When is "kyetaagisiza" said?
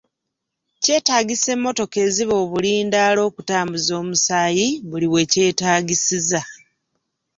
5.31-6.41